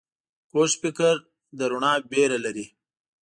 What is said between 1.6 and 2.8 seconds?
رڼا ویره لري